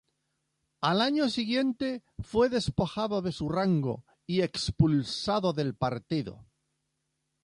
[0.81, 6.43] Al año siguiente, fue despojado de su rango y expulsado del partido.